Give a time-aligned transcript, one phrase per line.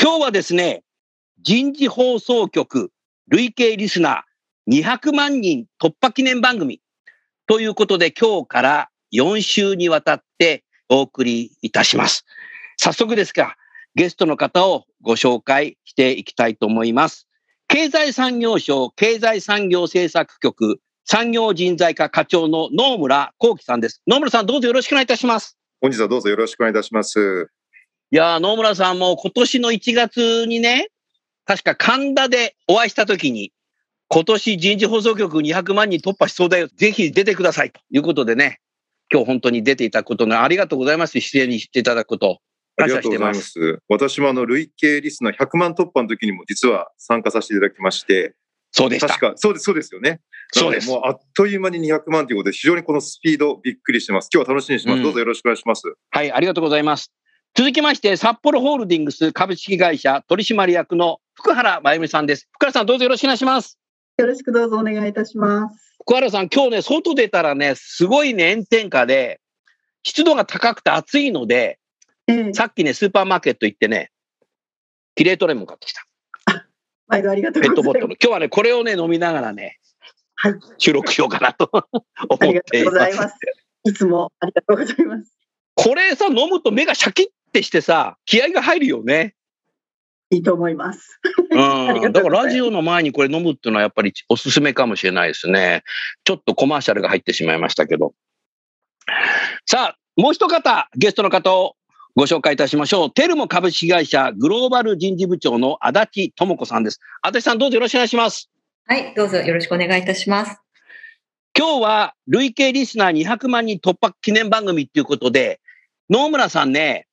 [0.00, 0.82] 今日はですね
[1.42, 2.90] 人事放送局
[3.28, 6.80] 累計リスナー200万人突破記念番組
[7.46, 12.24] ということで今日から4週にわたってお送りいたします。
[12.78, 13.56] 早速ですが、
[13.94, 17.28] ゲストの方をご紹介していきたいと思います。
[17.68, 24.02] 経済産業省経済産業政策局産業人材課課長の野村幸喜さんです。
[24.06, 25.58] 野村さんどうぞよろしくお願いいたします。
[25.80, 27.50] 本日はどうぞよろしくお願いいたします。
[28.12, 30.90] いやー、野村さんも今年の1月にね、
[31.46, 33.54] 確か神田でお会いした時に、
[34.08, 36.68] 今年人事放送局200万人突破しそうだよ。
[36.76, 37.70] ぜひ出てください。
[37.72, 38.60] ということでね、
[39.10, 41.18] 今日本当に出ていただくことのありがとうございます。
[41.20, 42.40] 出演にしていただくこと。
[42.76, 43.78] ありがとうございます。
[43.88, 48.34] 私もあの累計リスナー100万突破の時にも実は参加させていただきまして、
[48.72, 49.08] そうでした。
[49.08, 50.20] 確か、そうです、そうですよね。
[50.52, 50.90] そうです。
[50.90, 54.28] もうあっという間に200万ということで、非常にこのスピードびっくりしてます。
[54.30, 54.98] 今日は楽しみにしてます。
[54.98, 55.94] うんどうぞよろしくお願いします。
[56.10, 57.10] はい、ありがとうございます。
[57.54, 62.48] 続きまして、札幌ホールディングス株式会社取締役の福原真由美さんです。
[62.50, 63.78] 福原さん、どうぞよろしくお願いします。
[64.16, 65.94] よろしくどうぞお願いいたします。
[66.00, 69.38] 福原さん、今日ね、外出たらね、すごいね、炎天下で、
[70.02, 71.78] 湿度が高くて暑いので、
[72.26, 74.12] ええさっきね、スーパーマーケット行ってね、
[75.14, 76.06] キレートレモン買ってきた。
[77.06, 78.00] 毎度ありがとうペッございます。
[78.00, 78.16] トボトル。
[78.18, 79.78] 今日はね、これをね、飲みながらね、
[80.36, 81.84] はい、収録しようかなとあ
[82.30, 82.94] 思っりがとていうます。
[82.94, 83.36] ございます。
[83.84, 85.32] いつもありがとうございます。
[85.74, 89.34] これさ、飲むと目がシャキッてしてさ、気合が入るよね。
[90.30, 91.20] いいと思 います。
[91.50, 95.84] だからラジオの前にこれ飲むっていうのはやっぱりおすすめかもしれないですね。
[96.24, 98.14] ちょっとコマーシャルが入ってしまいましたけど。
[99.66, 101.76] さあ、もう一方、ゲストの方を
[102.16, 103.10] ご紹介いたしましょう。
[103.10, 107.00] テルモ株式会社グローバル人事部長の足立智子さんです。
[107.22, 108.50] 足立さんどうぞよろしくお願いします。
[108.86, 110.58] はい、どうぞよろしくお願いいたします。
[111.56, 115.60] 今日は累計リスナー200万人突破記念番組っていうことで、
[116.08, 117.06] 野村さんね、はい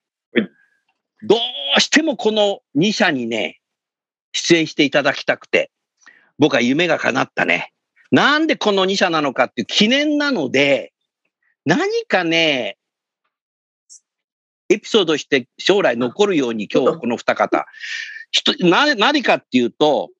[1.24, 1.35] ど
[1.78, 3.59] うしてもこの2社にね、
[4.31, 5.72] 出演していただきたくて、
[6.38, 7.74] 僕は夢が叶ったね。
[8.12, 10.94] なんでこの2社なのかっていう記念なので、
[11.66, 12.78] 何かね、
[14.69, 17.66] エピソードして将来残るように今日この二方。
[18.31, 20.12] ひとな何かっていうと、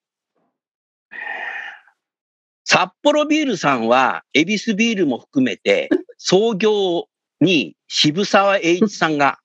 [2.66, 7.07] 札幌ビールさんは、エビスビールも含めて、 創業
[7.39, 9.39] に渋沢栄一さんが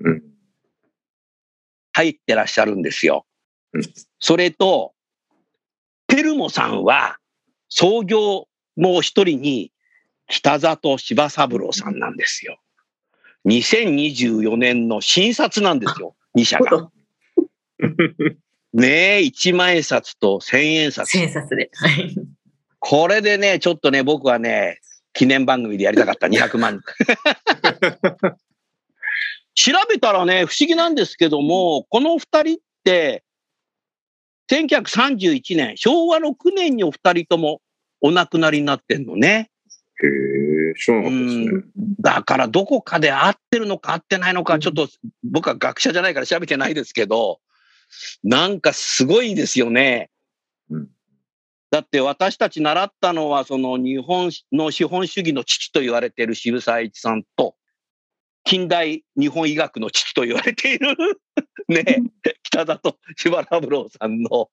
[0.00, 0.33] うん。
[1.94, 3.24] 入ってらっしゃるんですよ
[3.72, 3.82] うん。
[4.20, 4.92] それと、
[6.06, 7.16] テルモさんは、
[7.68, 8.46] 創業
[8.76, 9.72] もう一人に、
[10.26, 12.58] 北里柴三郎さんなんですよ。
[13.46, 16.90] 2024年の新札なんですよ、 2社が。
[18.72, 21.10] ねえ、1万円札と1000円札。
[21.10, 21.70] 千冊で。
[21.74, 22.14] はい。
[22.80, 24.80] これでね、ちょっとね、僕はね、
[25.12, 26.80] 記念番組でやりたかった、200万。
[29.54, 33.24] 調べたらね、不思議なんですけども、この二人って、
[34.50, 37.60] 1931年、昭和6年にお二人とも
[38.00, 39.50] お亡くなりになってんのね。
[40.02, 41.62] へえ、知らなかったですね。
[42.00, 44.88] だからどこかで合ってるのか合ってないのか、ちょっと
[45.22, 47.40] 僕は学者じゃないから調べてないですけど、
[48.22, 50.10] なんかすごいですよね。
[50.70, 50.88] うん
[51.70, 57.56] だって私たち習ったのは、その日本の資本主義の父と言われている渋沢栄一さんと、
[58.44, 60.96] 近代日本医学の父と言われている
[61.68, 62.02] ね、
[62.42, 64.50] 北里柴三郎さんの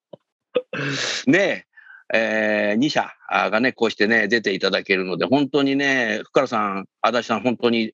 [1.27, 1.67] ね、
[2.13, 7.93] えー、2社がね、こうしてね、出ていただけるので、本当にね、福原さん、足立さん、本当に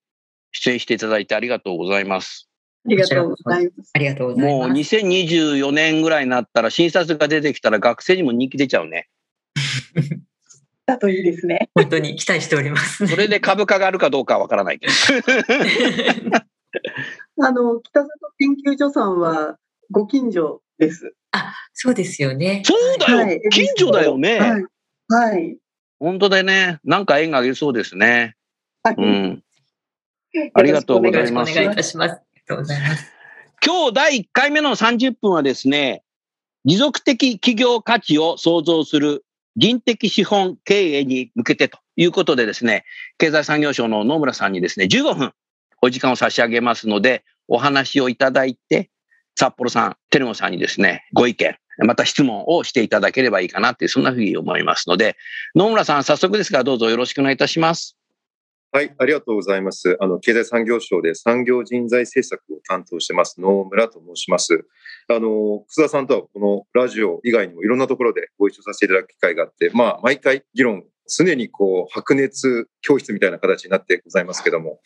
[0.52, 2.48] 出演していただいてありがとうございます。
[2.86, 3.92] ありがとうございます。
[3.94, 4.96] ありがとうございもうます。
[4.96, 9.08] 2024年ぐらいになったら、新札が出てきたら学生にも人気出ちゃうね。
[10.88, 11.70] だといいですね。
[11.76, 13.06] 本当に期待しております。
[13.08, 14.94] それで株価があるかどうかはわからないけど。
[17.46, 19.58] あの、北里研究所さんは
[19.92, 21.14] ご近所です。
[21.74, 22.64] そうですよね。
[22.66, 24.40] そうだよ、はい近所だよね。
[24.40, 24.66] はい。
[25.10, 25.58] はい。
[26.00, 28.38] 本当でね、なんか縁がありそうですね。
[28.82, 29.44] はいうん。
[30.54, 32.14] ありがとうございますよろしくお願いいたします。
[32.14, 33.12] ありがとうございます。
[33.66, 36.02] 今日第1回目の30分はですね、
[36.64, 39.26] 持続的企業価値を創造する
[39.58, 42.86] 人的資本経営に向けてということでですね、
[43.18, 45.34] 経済産業省の野村さんにですね、15分
[45.82, 48.90] お時間を差し上げますので、お話をいただいて、
[49.36, 51.56] 札幌さん、テルモさんにですね、ご意見、
[51.86, 55.16] また質問をしていただければいいかなっていう、そんなふうに思いますので、
[55.56, 57.98] 野村さん、早速ですが、どうぞよろしくお願いいたします。
[58.72, 59.98] はい、ありがとうございます。
[60.00, 64.66] あの、経済産業省で産業人材政策を担当してます、野村と申します。
[65.10, 74.80] あの、楠田さんとはこのラジオ以外にもいろんなところでご一緒させていただく機会があって、まあ、毎回議論、常にこう、白熱教室みたいな形になってございますけども、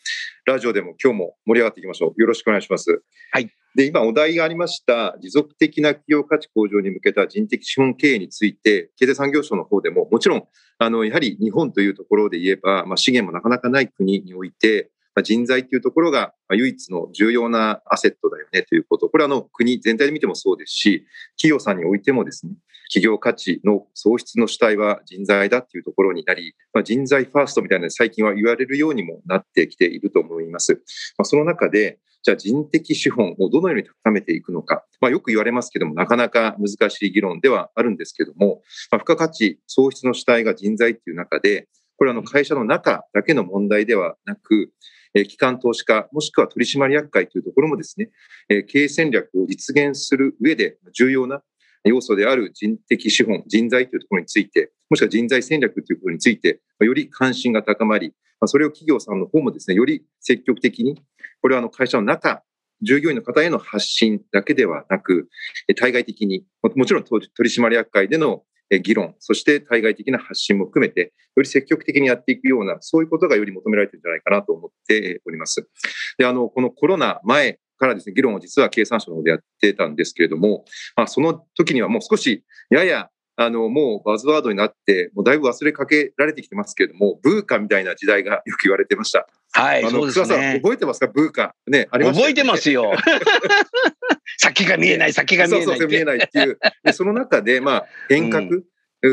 [0.46, 2.20] ラジオでも今日も盛り上がっていきましょう。
[2.20, 3.02] よろしくお願いします。
[3.32, 3.50] はい。
[3.74, 10.44] で、今お題がありました、持続的な企業価値向上に向けた人的資本経営について、経済産業省の方でも、もちろん、
[10.78, 19.10] あの、やはり日本というところで言えば、まあ、資源もなかなかない国において、まあ、人材というところが唯一の重要なアセットだよねということ。
[19.10, 21.06] これはあの国全体で見てもそうですし、
[21.36, 22.54] 企業さんにおいてもですね、
[22.92, 30.74] 企業価値の創出の主体は人材だっていうところになり、まあ、人材ファーストみたいな最近は言われるようにもなってきていると思います。
[31.16, 34.84] まあ、その中で、じゃあ人的資本をどのように高めていくのか。
[35.00, 44.70] まあ、よく言われますけども、なかなか難しい議論ではあるんですけども、まあ、付加価値創出の主体が人材っていう中で、これはあの会社の中だけの問題ではなく、
[45.14, 48.10] え機関投資家、もしくは取締役会というところもですね、
[48.48, 51.42] え経営戦略を実現する上で重要な
[51.84, 58.12] 要素である人的資本、人材というところについて、もしくは人材戦略ということについて、より関心が高まり、
[58.46, 61.02] それを企業さんの方もですね、より積極的に、
[61.40, 62.42] これはあの会社の中、
[62.82, 65.28] 従業員の方への発信だけではなく、
[65.76, 66.44] 対外的に、
[66.74, 68.42] もちろん取締役会での
[68.80, 75.68] 議論、そして対外的な発信も含めて、より積極的にやっていくような、そういうことがより求められてるんじゃないかなと思っております。
[76.18, 80.64] で、あの、このコロナ前からですね、議論を実は経産省の方でやってたんですけれども、
[80.96, 89.26] まあ、その時にはもう少し、やや、あの、もうバズワードになって、もうだいぶ忘れかけられてきてますけれども、ブーカみたいな時代がよく言われてました。
[89.52, 90.60] はい、あの、そうです草さん、ね。
[90.62, 91.06] 覚えてますか？
[91.08, 91.54] ブーカ。
[91.66, 92.92] ね、ありましね覚えてますよ。
[94.38, 95.64] 先が見えない、先が見えない。
[95.66, 96.58] そうそう見えないっていう。
[96.84, 98.48] で、その中で、まあ、変革、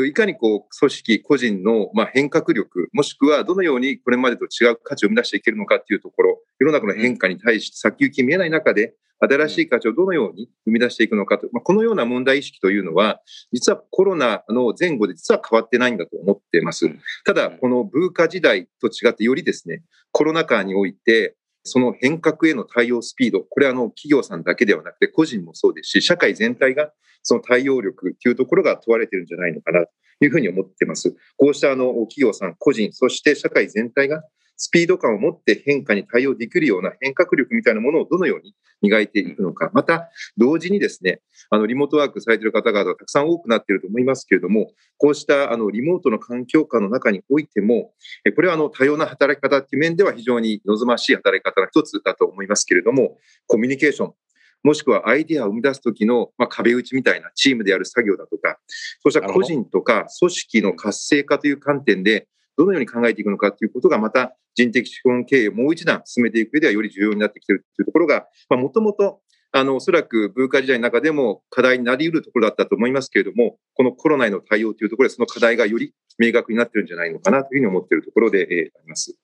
[0.06, 13.20] いかにこう、組織、個人の、まあ、変革力、もしくはどのようにこれまでと違う価値を生み出していけるのかっていうところ、世の中の変化に対して先行き見えない中で、新しい価値をどのように生み出していくのかと、まあ、このような問題意識というのは、
[13.52, 16.88] 実はコロナの前後で実は変わってないんだと思っています。
[17.26, 19.82] ただ、このブーカ時代と違ってよりですね、
[20.12, 26.92] コロナ禍において、その変革への対応スピード、これはあの企業さんだけではなくて個人もそうですし、社会全体が
[27.22, 29.90] その対応力というところが問われているんじゃないのかなと
[30.24, 31.14] いうふうに思っています。
[31.36, 34.22] こうしたあの企業さん、個人、そして社会全体が
[34.62, 39.70] スピード感を持って変化に対応できるような変革力みたいなものをどのように磨いていくのか。
[39.72, 47.94] また、同時にですね、あの、リモートワークされている方々がたくさん多くなっていると思いますけれども、こうしたあの、リモートの環境下の中においても、
[48.26, 54.14] えこれはあの、多様な働き方っていう面では非常に望ましい働き方の一つだと思いますけれども、コミュニケーション、
[54.62, 58.58] もしくはアイデアを生み出す時の、まあ、壁打ちみたいなチームでやる作業だとか、
[59.00, 69.20] そうした個人とか組織の活性化という観点で、どのように考えていくのかということが、また人的資本経営をもう一段進めていく上ではより重要になってきているというところが、もともと、
[69.52, 79.16] あの、おそらく文化時代の中でも課題になり得るところだったと思いますけれども、このコロナへの対応というところで、その課題がより明確になっているんじゃないのかなというふうに思っているところで、えーあります。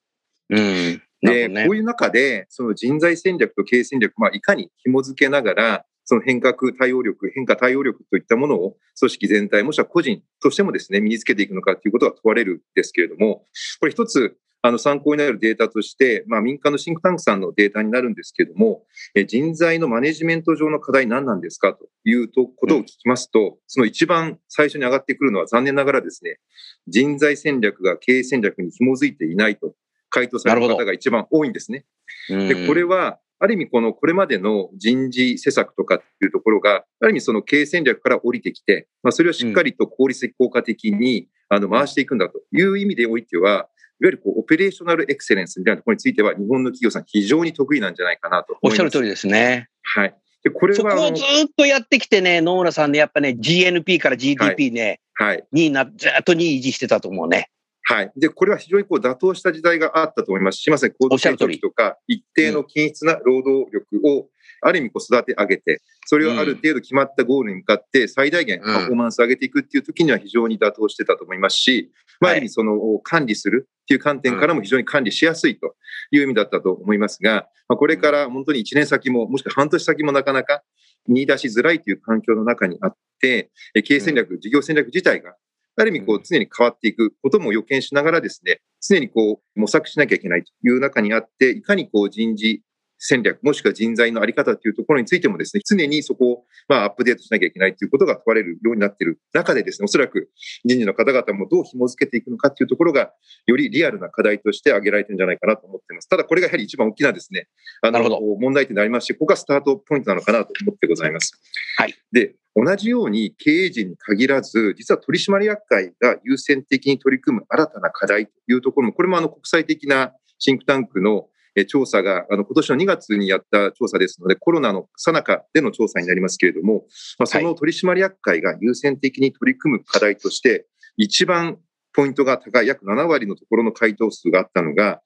[0.49, 1.01] うん。
[1.21, 13.45] で、ねこういう中で、その人材戦略と経営戦略、まあ、いかに紐付けながら、その変革対応力、変化対応力といったものを組織全体、もしくは個人としてもですね、身につけていくのかということが問われるんですけれども、
[13.79, 18.83] これ一つ、あの参考になるデータとして、まあ、民間のシンクタンクさんのデータになるんですけれども、
[19.15, 26.39] え人材のマネジメント上の課題何なんですかというとことを聞きますと、その一番最初に上がってくるのは残念ながらですね、
[26.85, 29.73] 人材戦略が経営戦略に紐づいていないと
[30.09, 31.85] 回答される方が一番多いんですね。
[32.29, 48.71] うんで、これは、ある意味このこれまでの人事施策とかっていうところが、ある意味その経営戦略から降りてきて、まあ、それをしっかりと効率的効果的にあの回していくんだという意味でおいては、いわゆるこうオペレーショナルエクセレンスみたいなところについては、日本の企業さん非常に得意なんじゃないかなとおっ。
[48.71, 49.69] しゃる通りですね。
[49.83, 50.15] はい。
[50.43, 55.43] で、これは、そこをずっとやってきてね、野村さんね、やっぱね、GNP から GDP ね、はい。
[55.53, 57.49] 2位な、ずっと2位維持してたと思うね。
[57.89, 58.11] はい。
[58.17, 60.61] で、これは非常にこう妥当した時代があったと思います。
[60.61, 64.29] すみません、高度成長期とか、一定の均質な労働力を、
[64.61, 75.75] ある意味こう育て上げて、それをある程度決まったゴールに向かって最大限パフォーマンスを上げていくっていう時には非常に妥当してたと思いますし、まあ、ある意味その管理するっていう観点からも非常に管理しやすいと
[76.11, 80.61] いう意味だったと思いますが、まあ、これから本当に1年先も、もしくは半年先もなかなか
[81.07, 83.49] 見出しづらいという環境の中にあって、
[83.83, 85.35] 経営戦略、事業戦略自体が
[85.77, 92.61] ある意味こう常に変わっていくことも予見しながらですね、常にこう模索しなきゃいけないという中にあって、いかにこう人事
[92.99, 100.29] 戦略、もしくは人材のあり方というところについてもですね、常にそこをまあアップデートしなきゃいけないということが問われるようになっている中でですね、おそらく
[100.65, 103.11] 人事の方々もどう紐付けていくのかというところが、
[103.45, 106.09] よりリアルな課題として挙げられてるんじゃないかなと思っています。
[106.09, 107.47] ただこれがやはり一番大きなですね、
[107.81, 111.39] あの、問題点でありますし、ここがスタートポイントなのかなと思ってございます。
[111.77, 111.95] はい。
[112.11, 121.27] で、同じように経営陣に限らず、実は取締役会が優先的に取り組む新たな課題というところも、これもあの国際的なシンクタンクの
[121.65, 126.85] 調査が、あの、今年の2月にやった調査ですので、コロナの最中での調査になりますけれども、
[127.19, 131.57] まあ、その取締役会が優先的に取り組む課題として、一番
[131.93, 135.01] ポイントが高い約7割のところの回答数があったのが、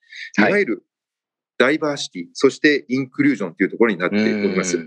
[0.49, 0.51] い。
[0.51, 0.85] わゆる
[1.57, 4.77] ダイバーシティ、そしてインクルージョンというところになっております。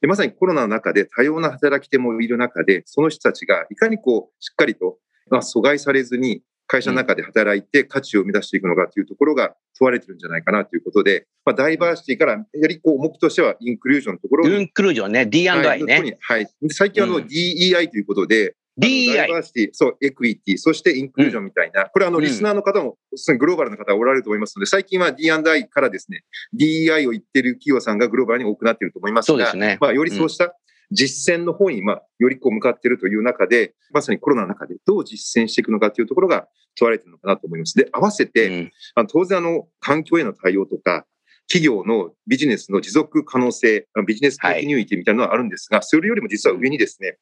[0.00, 4.98] でまさにコロナの中で多様な働き手もいる中で、その人たちがいかにこう、しっかりと、
[5.30, 16.18] まあ、阻害されずに会社の中で働いて価値を生み出していくのかというところが問われてるんじゃないかなということで、まあ、ダイバーシティからやりこう重きとしてはインクルージョンのところインクルージョンね、D&I ね。
[16.20, 16.46] はい。
[16.70, 19.16] 最近あの DEI ということで、DEI。
[19.16, 22.96] ダイバーシティ、そう、エクイティ、そしてインクルージョンみたいな、これあの、リスナーの方も、
[23.38, 26.24] グローバルな方がおられると思いますので、最近は D&I からですね、
[26.58, 29.78] DEI を言ってる企業さんがグローバルに多くなっていると思いますが、そうですね。
[29.80, 30.56] まあ、よりそうした
[30.90, 37.74] 実践の方に、まあ、よりこう向かっているという中で、まさにコロナの中でどう実践していくのかというところが問われているのかなと思います。
[37.74, 41.06] で、合わせて、うん、あの当然あの、環境への対応とか、
[41.54, 47.16] 企業のビジネスの持続可能性、 business continuity みたいなのはあるんですが、はい、それよりも実は上にですね、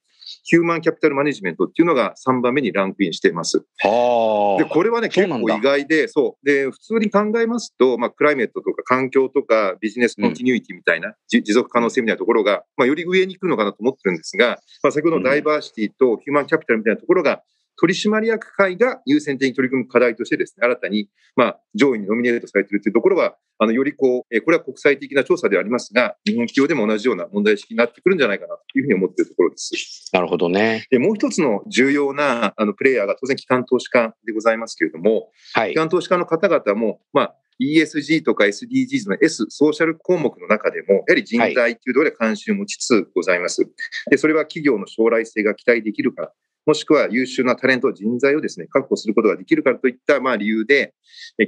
[0.44, 3.58] human capital management っていうのが3番目にランクインしています。
[3.58, 6.46] で、これはね、結構意外で、そう。
[6.46, 17.42] で、普通に考えますと、まあ、 climate とか環境とか business continuity みたいな、うん、持続可能性みたいなところが、まあ、より上に行くのかなと思ってるんですが、まあ、先ほどのダイバーシティと human capital みたいなところが、
[17.80, 30.10] 取締役会が優先的に取り組む課題としてですね、新たに、まあ、上位にノミネートされているというところは、あの、よりこう、これは国際的な調査ではありますが、日本企業でも同じような問題意識になってくるんじゃないかなというふうに思っているところです。
[30.12, 30.86] なるほどね。
[30.90, 35.70] で、もう一つの重要な、あの、プレイヤーが当然機関投資家でございますけれども、はい。
[35.70, 43.64] 機関投資家の方々も、まあ、ESG とか SDGs の S、ソーシャル項目の中でも、やはり人材というところで関心を持ちつつございます。
[44.10, 46.32] で、それは企業の将来性が期待できるか
[46.66, 50.94] もしくは優秀なタレント、人材をですね、確保することができるからといった、まあ、理由で、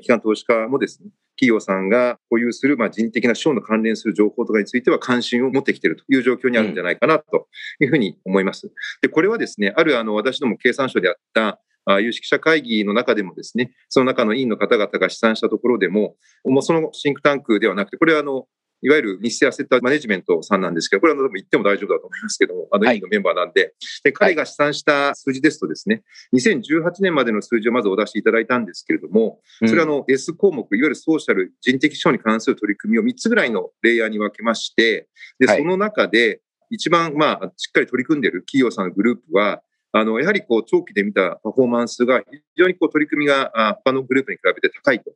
[0.03, 7.49] 機関投資家もですね、企業さんが保有する、まあ、人的な賞の関連する情報とかについては関心を持ってきているという状況にあるんじゃないかなと
[7.81, 8.73] いうふうに思います。
[9.03, 11.61] で、これはですね、あるあの、私ども経産省であった
[12.01, 18.47] 有識者会議の中でもですね、その中の委員の方々が試算したところでも、もうそのシンクタンクではなくて、これはあの、
[18.85, 23.73] いわゆる日清アセットマネジメントさんなんですけど、これは多分言っても大丈夫だと思いますけども、あの、委員のメンバーなんで、
[24.05, 26.03] で、彼が試算した数字ですとですね、
[26.35, 39.63] 2018年までの数字をまずお出しいただいたんですけれども、それはあの S 項目、いわゆるソーシャル、人的資本に関する取り組みを3つぐらいのレイヤーに分けまして、で、その中で、一番、まあ、しっかり取り組んでいる企業さんのグループは、
[39.97, 42.27] あの、やはりこう、長期で見たパフォーマンスが非
[42.59, 43.53] 常にこう、取り組みが
[43.85, 45.13] 他のグループに比べて高いと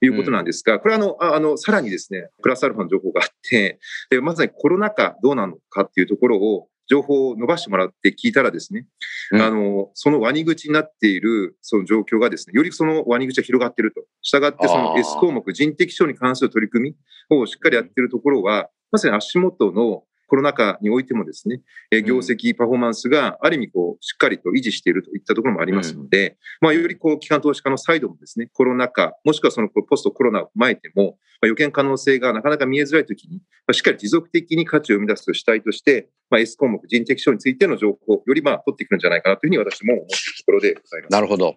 [0.00, 8.86] いうことなんですが、これはあの、あの、さらにですね、プラスアルファの情報があって、でまさにコロナ禍どうなのかっていうところを、情報を伸ばしてもらって聞いたらですね、
[9.30, 14.02] うん、あの、そのワニ口になっているその状況がですね、よりそのワニ口が広がっていると。
[14.20, 16.96] したがってその S 項目、人的症に関する取り組
[17.30, 21.60] みをしっかりやっているところは、まさに足元のコロナ禍においてもですね、
[22.06, 41.12] 業績、パフォーマンスがある意味こう、しっかりと維持しているといったところもありますので、まあ、よりこう、機関投資家のサイドもですね、コロナ禍、もしくはそのポストコロナを踏まえても、まあ、予見可能性がなかなか見えづらいときに、まあ、しっかり持続的に価値を生み出す主体として、まあ、S 項目、人的症についての情報、よりまあ、取ってくるんじゃないかなというふうに私も思っているところでございます。
[41.12, 41.56] なるほど。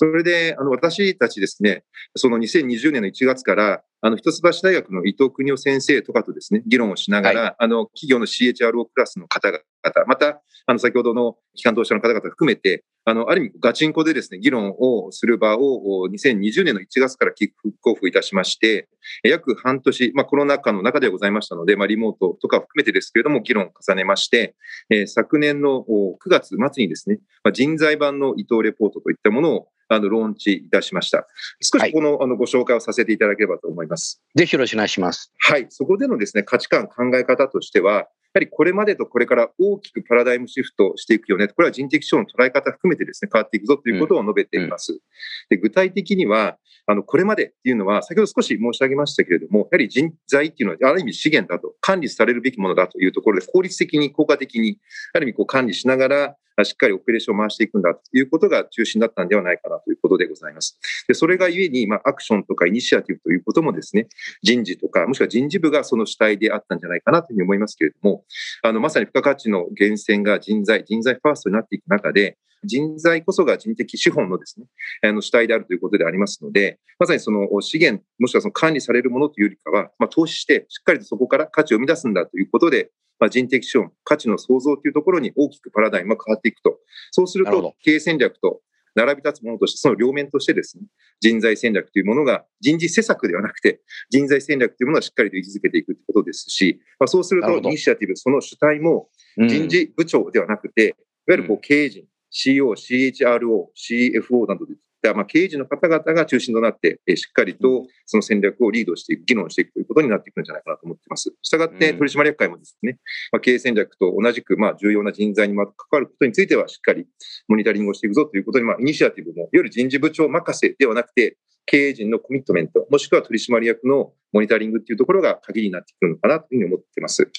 [0.00, 1.84] それで、あの、私たちですね、
[2.16, 9.60] その2020年の1月から、あの、一橋大学の伊藤邦夫先生とかとですね、議論をしながら、はい、あの、企業の CHRO クラスの方々、
[10.06, 18.88] また、あの、先ほどの機関投資者の方々含めて、あの、ある意味ガチンコでですね、議論をする場を2020年の1月からキックオフいたしまして、
[19.24, 24.54] 約半年、まあコロナ禍の中ではございましたので、まあリモートとか含めてですけれども、議論を重ねまして、
[24.90, 31.26] えー、昨年の9月末にですね、まあ、人材版の伊藤レポートといったものをあの、ローンチいたしました。
[31.60, 34.22] 少しこの、はい、あの、ご紹介をさせていただければと思います。
[34.36, 35.32] ぜひよろしくお願いします。
[35.36, 35.66] はい。
[35.68, 41.48] そこでのですね、価値観、考え方としては、はりこれまでとこれから大きくパラダイムシフトしていくよね。
[41.48, 45.00] これは人的資本の捉え方含めてですね、変わっていくぞということを述べています。
[45.48, 46.56] で具体的には、
[46.86, 54.78] あの、これまでっていうのは、先ほど少し申し上げましたけれども、やはり人材っていうのは、ある意味資源だと、管理されるべきものだというところで、効率的に、効果的に、
[55.12, 60.78] ある意味こう管理しながら、しっかりオペレーションを回していくんだということが中心だったんではないかなということでございます。
[61.08, 64.08] で、それがゆえに、まあ、アクションとかイニシアティブということもですね、
[64.42, 68.19] 人事とか、もしくは人事部がその主体であったんじゃないかなというふうに思いますけれども、
[68.62, 74.66] あの、まさに付加価値の源泉が人材、人材ファーストになっていく中で、人材こそが人的資本のですね、
[75.02, 86.78] あの主体であるということでありますので、まさにその資源、もしくはその管理されるものというよりかは、まあ、投資してしっかりとそこから価値を生み出すんだということで、まあ、人的資本、価値の創造というところに大きくパラダイムが変わっていくと。
[87.10, 88.60] そうすると、経営戦略と
[88.94, 90.84] 並び立つものとして、その両面としてですね、
[91.20, 93.80] 人材戦略というものが人事施策ではなくて、
[94.10, 100.96] 人材戦略というものはしっかりと位置づけていくということですし、まあ、そうすると、イニシアティブ、その主体も人事部長ではなくて、いわ
[101.28, 104.74] ゆるこう経営陣、CO、CHRO、CFO などで
[105.14, 111.32] まあ、経営陣の方々が中心となって、えしっかりとその戦略をリードしていく、議論していくということになっていくんじゃないかなと思っています。
[111.42, 112.98] したがって、取締役会もですね、
[113.32, 117.06] まあ、経営戦略と同じく、まあ、重要な人材に関わることについては、しっかり
[117.48, 127.30] モニタリングをしていくぞということに、まあ、イニシアティブも、いわゆる人事部長任せではなくて、経営陣のコミットメント、もしくは取締役のモニタリングっていうところが鍵になってくるのかなというふうに思っています。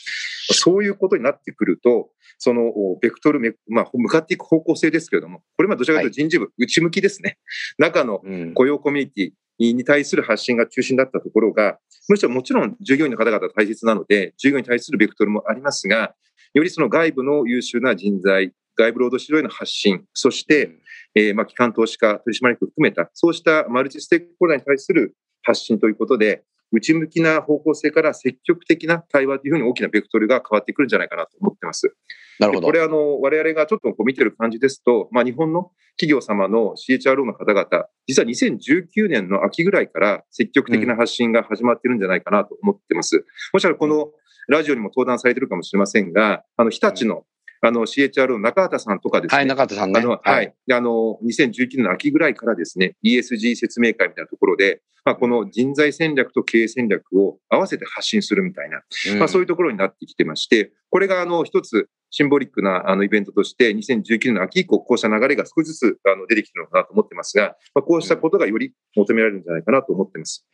[0.53, 2.09] そういうことになってくると、
[2.43, 7.37] そのベクトル、まあ、向かっていく方向性ですけれども、これはどちらかというと人事部、はい、内向きですね。
[7.77, 8.19] 中の
[8.55, 11.77] 雇用コミュニティに対する発信が中心だったところが、
[12.09, 16.15] むしろもちろん従業員の方々大切なので、従業員に対するベクトルもありますが、
[16.55, 20.79] よりその外部の優秀な人材、外部労働市場への発信、そして、
[21.13, 31.95] えー、まあ機関投資家、取締役含めた、そうしたマルチステークホルダーに対する発信ということで、内向きな方向性から積極的な対話というふうに大きなベクトルが変わってくるんじゃないかなと思ってます。
[32.39, 32.67] なるほど。
[32.67, 43.17] これあの、我々がちょっとこう見てる感じですと、まあ日本の企業様の CHRO の方々、実は2019年の秋ぐらいから積極的な発信が始まってるんじゃないかなと思ってます。
[43.17, 44.11] うん、もしかしたらこの
[44.47, 47.25] ラジオにも登壇されてるかもしれませんが、あの、日立の
[47.61, 49.37] あの、CHR の中畑さんとかですね。
[49.37, 49.99] はい、中畑さんね。
[49.99, 50.53] あの、はい。
[50.71, 58.81] あの、2019年の秋ぐらいからですね、ESG 説明会みたいなところで、まあ、この人材戦略と経営戦略を合わせて発信するみたいな、
[59.13, 70.45] うん、まあ、そういうところになってきてまして、これがあの、一つ、シンボリックなあのイベントとして、2019年の秋以降、こうした流れが少しずつあの出てきてるのかなと思ってますが、まあ、こうしたことがより求められるんじゃないかなと思ってます。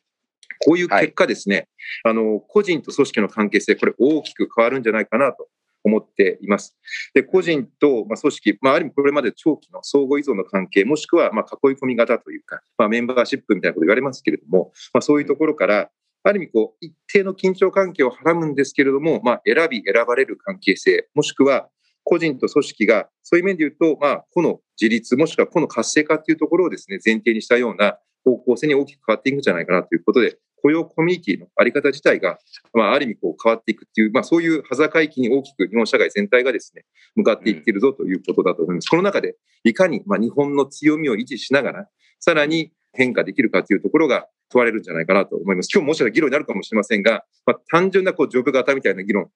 [0.65, 1.67] こういう結果ですね、
[2.04, 5.48] はい、あの、個人と組織の関係性、これ大きく変わるんじゃないかなと
[5.88, 6.78] 思っています。
[7.13, 15.89] で、個人と、ま、組織、まあ、ある意味これまで長期の相互依存の関係、もしくは、ま、囲い込み型というか、まあ、メンバーシップみたいなこと言われますけれども、まあ、そういうところから、
[16.23, 21.69] ある意味こう、一定の緊張関係をはらむんですけれども、まあ、選び、選ばれる関係性、もしくは、
[22.04, 32.39] 個人と組織が、そういう面で言うと、まあ、個の自立、もしくは個の活性化っていうところをですね、前提にしたような方向性に大きく変わっていくんじゃないかなということで、雇用コミュニティのあり方自体が、
[32.74, 38.89] まあ、ある意味こう変わっていくっていう、まあ、そういう端境期に大きく日本社会全体がですね、向かっていっているぞということだと思います。
[38.89, 41.88] この中で、いかに、まあ、日本の強みを維持しながら、
[42.20, 45.70] さらに変化できるかというところが問われるんじゃないかなと思います。
[45.74, 49.30] 今日もしかしたら議論になるかもしれませんが、まあ、単純なこうジョブ型みたいな議論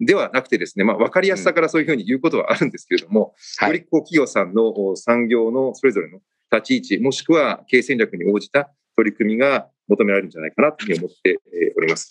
[0.00, 6.20] ではなくてですね、まあ、分かりやすさからそういうふうに言うことはあるんですけれども、うん、よりこう企業さんの産業のそれぞれの
[6.52, 11.40] 立ち位置、もしくは経営戦略に応じた取り組みが求められるんじゃないかなというふうに思って
[11.76, 12.08] おります。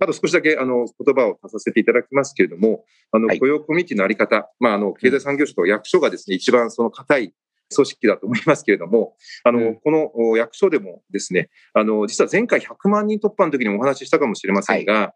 [0.00, 7.34] あと少しだけあの言葉を足させていただきますけれども、あの雇用コミュニティのあり方、まあ、あの経済産業省と役所がですね、一番その硬い
[7.74, 15.12] 組織だと思いますけれども、あの、うん、この役所でもですね、あの、実は前回100万人突破の時にもお話ししたかもしれませんが、はい。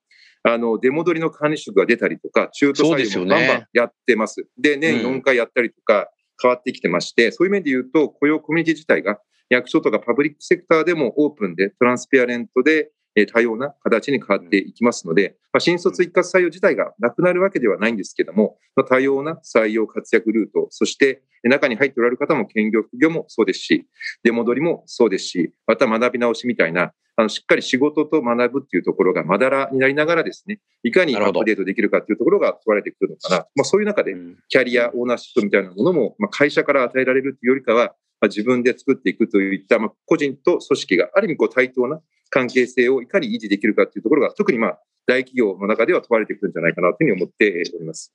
[0.55, 4.47] あの、出戻りの管理職が出たりとか、中途採用もバンバンやってます。
[4.57, 6.09] で、ね、年4回やったりとか、
[6.41, 12.91] 変わってきてまして、そういう面で言うと、雇用コミュニティ自体が役所とかパブリックセクターでもオープンでトランスペアレントで
[13.33, 23.87] 多様な形に変わっていきますので、まあ、新卒一括採用自体がなくなるわけではないんですけども、まあ、多様な採用活躍ルート、そして中に入っておられる方も兼業、副業もそうですし、
[24.23, 33.47] 出戻りもそうですし、また学び直しみたいな、あのしっかり仕事と学ぶっていうところがまだらになりながらですね、いかにアップデートできるかっていうところが問われてくるのかな。
[33.55, 34.15] まあ、そういう中で、
[34.49, 42.01] キャリア、オーナーシップみたいなものも、まあ、会社から与えられるっていうよりかは、まあ、自分で作っていくといった、まあ、個人と組織がある意味こう対等な
[42.31, 48.13] 関係性をいかに維持できるかというところが、特にまあ大企業の中では問われてくるんじゃないかなというふうに思っております。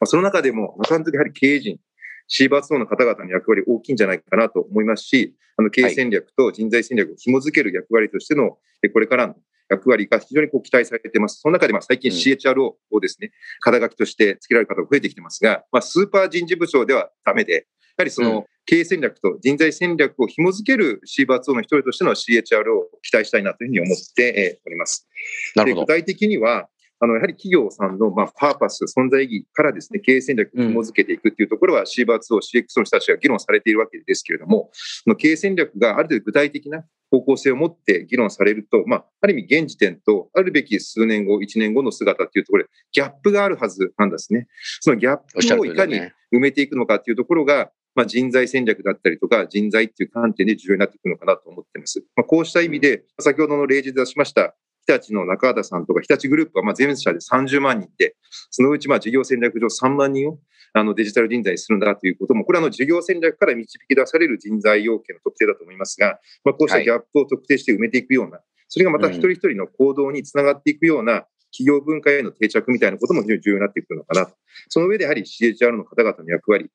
[0.00, 1.78] まあ、その中でも、なかなかやはり経営陣、
[2.26, 8.58] シーバーツの方々の役割大きいんじゃないかなと思いますし、あの経営戦略と人材戦略を紐づける役割としての、
[8.92, 9.36] これからの
[9.70, 11.40] 役割が非常にこう期待されています。
[11.40, 17.60] その中でまあ最近 CHRO をですね、肩書きとして付けられる方が増えてきてますが、まあ、スーパー人事部長ではダメで、や
[17.96, 25.06] はりその経営戦略と人材戦略を紐づける CBA2 の一人としての CHRO を期待したいなというふうに思っております。
[25.54, 25.86] なるほど。
[25.86, 26.68] で具体的には、
[27.00, 44.46] あの、やはり企業さんの、まあ、パーパス、存在意義からですね、経営戦略を紐づけていくっていうところは、シーバー2を CX の人たちが議論されているわけですけれども、その経営戦略がある程度具体的な方向性を持って議論されると、まあ、ある意味現時点と、あるべき数年後、1年後の姿っていうところで、ギャップがあるはずなんですね。
[44.80, 46.00] そのギャップをいかに。
[46.34, 52.04] 埋めていくのかっていうところが、まあ、人材戦略だったりとか、人材っていう観点で重要になってくるのかなと思っています。
[52.16, 54.54] まあ、こうした意味で、先ほどの例示で出しました、
[54.86, 58.16] 日立の中畑さんとか、日立グループはまあ全社で30万人で、
[58.50, 60.38] そのうちまあ事業戦略上3万人を
[60.74, 71.26] あのデジタル人材にするんだということも、これはあの事業戦略から導き出される人材要件の特定だと思いますが、まあ、こうしたギャップを特定して埋めていくような、それがまた一人一人の行動につながっていくような
[71.56, 74.34] 企業文化への定着みたいなことも非常に重要になってくるのかなと。
[74.68, 76.68] その上でやはり CHR の方々の役割、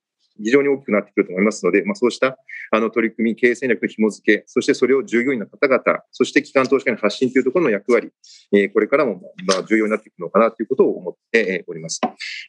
[0.43, 2.37] 非常に大きくなってくると思いますので、まあ、そうした
[2.71, 8.11] あの取り組み、経営戦略の紐付け、そしてそれを従業員の方々、そして機関投資家に発信というところの役割、
[8.53, 11.99] えーこれからもまあ重要になっていくのかなということを思っております。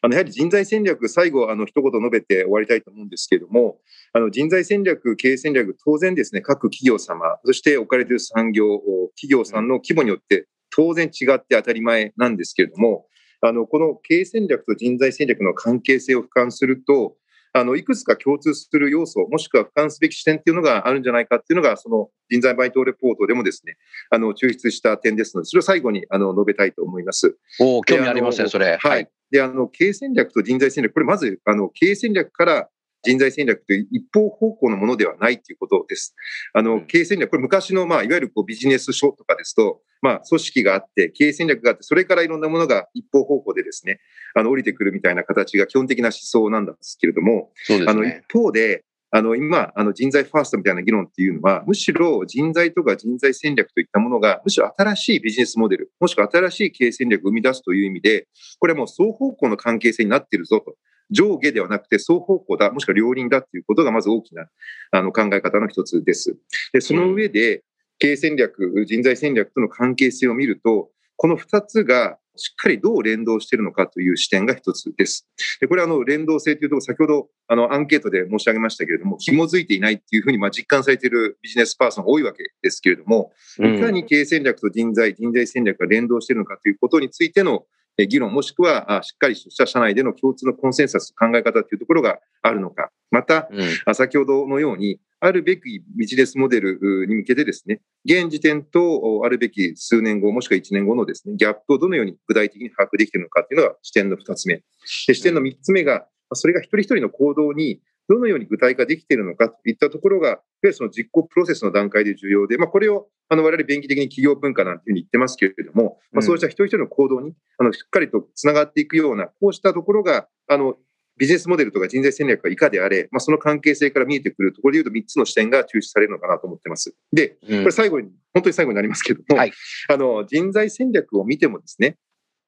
[0.01, 3.79] あのやはり人材戦略、最後、あの一言述べて終わりたいと思うんですけれども、
[4.13, 8.79] あの人材戦略、経営戦略、当然ですね、各企業様、そして置かれている産業、
[9.15, 13.05] 企業さんの規模によって当然違って当たり前なんですけれども、
[13.41, 17.15] あのこの経営戦略と人材戦略の関係性を俯瞰すると、
[17.53, 23.75] あのいくつか共通する要素、もしくは俯瞰すべき視点っていうのがあるんじゃないかっていうのが、その人材バイトレポートでもですね、
[24.09, 27.37] あの抽出した点ですので、それを最後にあの述べたいと思います。
[27.59, 28.77] おお、興味ありますね、それ。
[28.79, 29.09] はい。。
[29.31, 32.69] で、あの、経営戦略と人材戦略、これまず、あの、経営戦略から
[33.03, 36.15] 人材戦略という一方方向のものではないということです。
[36.53, 43.99] あの、うん経営戦略、これ昔の、まあ、いわゆるこうビジネス書とかですと、まあ、組織があって、経営戦略があって、それからいろんなものが一方方向でですね、
[44.35, 47.51] あの、降りてくるみたいな形が基本的な思想なんですけれども、
[47.87, 48.21] あの、一。
[48.31, 48.83] 方で、
[49.13, 58.27] あの、今、あの、人材ファーストみたいな議論っていうのは、むしろ人材とか人材戦略といったものが、むしろ新しいビジネスモデル、もしくは新しい経営戦略を生み出すという意味で、
[58.59, 60.75] これはもう双方向の関係性になっているぞと。
[61.11, 64.47] 上下ではなくて双方向だ、もしくは両輪だということがまず大きな
[64.91, 66.37] あの考え方の一つです。
[66.73, 67.63] で、その上で、
[67.99, 75.27] 経営戦略、人材戦略との関係性を見ると、この二つがしっかりどう連動しているのかという視点が一つです。
[75.59, 87.65] で、これはあの連動性というと、先ほどあのアンケートで申し上げましたけれども、紐づいていないっていうふうにまあ実感されているビジネスパーソンが多いわけですけれども、うんいかに経営戦略と人材、人材戦略が連動しているのかということについてのえ
[88.07, 92.91] 議論、もしくはあしっかりした社内での共通のコンセンサス、考え方というところがあるのか。
[93.11, 104.63] また、うんあ先ほどのように、あるべきビジネスモデルうに向けてですね、現時点とおあるべき数年後、もしくは1年後のですね、ギャップをどのように具体的に把握できているのかというのが視点の2つ目。
[105.07, 107.81] で視点の3つ目が、まあそれが一人一人の行動に
[108.11, 120.75] どのように具体化できているのかといったところが、いわゆるその実行プロセスの段階で重要で、まあ、これをあの我々便宜的に企業文化なんていうふうに言ってますけれども、まあ、そうした一人一人の行動にあのしっかりとつながっていくような、こうしたところが、あの
[121.17, 126.95] ビジネスモデルとか人材戦略がいかであれ、まあ、その関係性から見えてくるところでいうと3つの視点が抽出されるのかなと思ってます。
[127.13, 127.59] で、うん。
[127.59, 129.51] これ最後に、本当に最後になりますけども、はい。
[129.87, 131.97] あの人材戦略を見てもですね、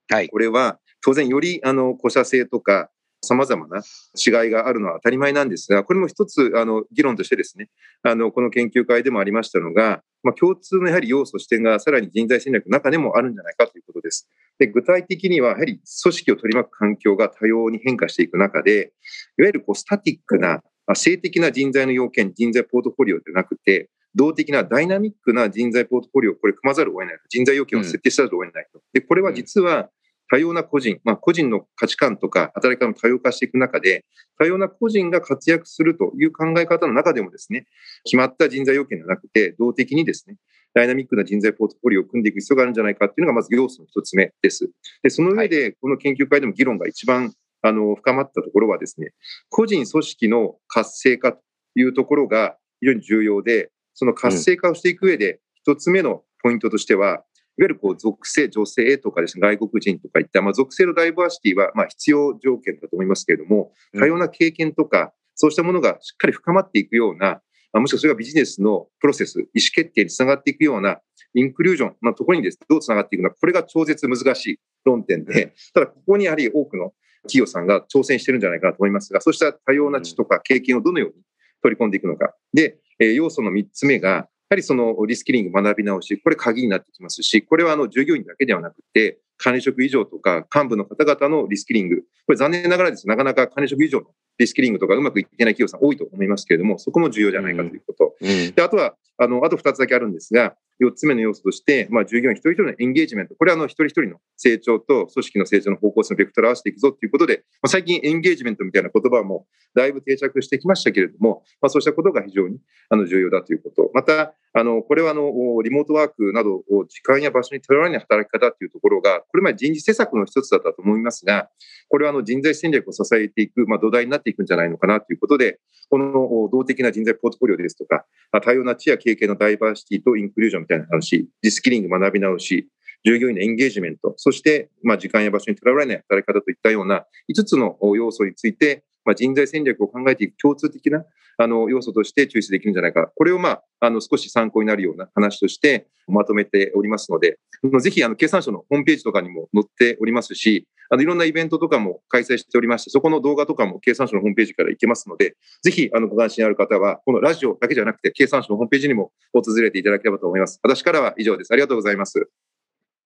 [0.09, 0.29] はい。
[0.29, 2.89] これは当然よりあの古社性とか
[3.23, 3.81] 様々な
[4.15, 7.69] 違いがあるのは当たり前なんですが、これも一つあの議論としてですね、
[8.03, 14.29] あのこの研究会でもありましたのが、まあ、共通のやはり要素、視点がさらに人材戦略の中でもあるんじゃないかということです。
[14.59, 18.93] で具体的には、やはり組織を取り巻く環境が多様に変化していく中で、
[19.37, 27.17] いわゆるこうスタティックな、まあ性的な人材の要件、人材ポートフォリオではなくて、動的なダイナミックな人材ポートフォリオをこれ組まざるを得ない。
[27.29, 28.79] 人材要件を設定せざるを得ないと。
[28.93, 29.89] で、これは実は
[30.33, 34.03] 多様な個人、まあ個人の価値観とか働き方も多様化していく中で、
[34.39, 37.67] 多様な個人が活躍するという考え方の中でもですね、
[38.03, 40.37] 決まった人材要件ではなくて、動的にですね、
[40.73, 44.71] ダイナミックな人材ポートフォリオを組んでいく必要があるんじゃないかっていうのがまず要素の一つ目です。
[45.03, 49.11] で、その上で、この研究会でも議論が一番あの深まったところはですね、
[49.49, 51.41] 個人組織の活性化と
[51.75, 67.41] いうところが非常に重要で、その活性化をしていく上で、一つ目のポイントとしては、いわゆるこう属性、女性とかですね、外国人とかいった、まあ、属性のダイバーシティはまあ必要条件だと思いますけれども、うん多様な経験とか、そうしたものがしっかり深まっていくような、
[67.73, 70.99] あもしくはそれがビジネスのプロセス、意思決定につながっていくような、
[71.35, 81.15] インクルージョンのところにです、ね、どうつながっていくのか、これが超絶難しい論点で、ただここにやはり多くの企業さんが挑戦してるんじゃないかなと思いますが、そうした多様な知とか経験をどのように
[81.61, 82.35] 取り込んでいくのか。
[82.53, 93.07] で、えー要素の3つ目が、やはりそのリスキリング学び直し、これ鍵になってきますし、これはあの従業員だけではなくて、管理職以上とか幹部の方々のリスキリング、これ残念ながらです。
[93.07, 94.05] なかなか管理職以上の
[94.37, 98.15] リスキリングとかうまくいってない企業さん多いと思いますけれども、そこも重要じゃないかということ。
[98.21, 103.35] で、あとは、あの、あと2つだけあるんですが、4つ目の要素として、まあ、従業員一人一人のエンゲージメント。
[103.35, 112.57] これはあの、一人一人の成長と組織の成長の方向性のベクトルを合わせていくぞということで、まあ、最近エンゲージメントみたいな言葉もだいぶ定着してきましたけれども、まあ、そうしたことが非常に
[112.89, 113.91] あの重要だということ。
[113.93, 115.31] また、あの、これはあの、
[115.63, 121.49] リモートワークなどを時間や場所にとらわれない働き方っていうところが、これまで人事施策の一つだったと思いますが、
[121.89, 125.59] これはあの人材戦略を支えていく、まあ、土台になっていくんじゃないのかなということで、
[125.89, 128.05] この動的な人材ポートフォリオですとか、
[128.41, 132.67] 多様な知や経験のダイバーシティとインクルージョンみたいな話、リスキリング学び直し、
[133.05, 141.05] 従業員のエンゲージメント、そして、まあ、時間や場所にとらわれない働き方といったような5つの要素について、まあ、人材戦略を考えていく共通的な
[141.37, 143.11] あの要素として抽出できるんじゃないか。
[143.15, 147.39] これを、まあ、あの少し参考になるような話としてまとめておりますので、
[147.79, 160.59] ぜひあの経産省のホームページとかにも載っておりますし、あのいろんなイベントとかも開催しておりまして、そこの動画とかも経産省のホームページから行けますので、ぜひあのご関心ある方は、このラジオだけじゃなくて、経産省のホームページにも訪れていただければと思います。
[160.61, 161.51] 私からは以上です。
[161.51, 162.29] ありがとうございます。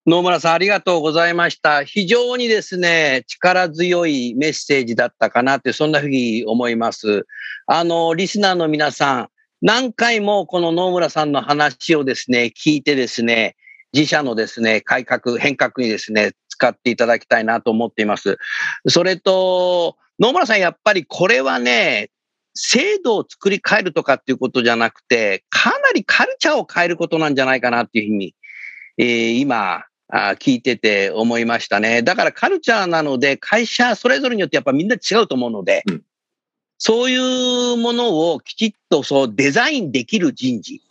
[0.07, 1.83] 野村さん、ありがとうございました。
[1.83, 7.25] 非常にですね、力強いメッセージだったかなって、そんなふうに思います。
[7.65, 9.27] あの、リスナーの皆さん、
[9.61, 13.57] 何回もこの野村さんの話をですね、聞いてですね、
[13.91, 18.37] 自社のですね、改革、変革にですね、使っていただきたいなと思っています。
[18.87, 22.11] それと、野村さん、やっぱりこれはね、
[22.53, 28.33] 制度を作り変えるとかっていうことじゃなくて、かなりカルチャーを変えることなんじゃないかなっていうふうに、
[28.97, 32.01] えー、今、あ聞いてて思いましたね。
[32.01, 36.03] だからカルチャーなので、会社それぞれによってやっぱみんな違うと思うので、うん、
[36.77, 40.81] そういうものをきちっとそうデザインできる人事、